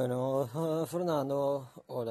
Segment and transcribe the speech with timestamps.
[0.00, 0.46] あの、
[0.86, 2.04] フォルナーのオ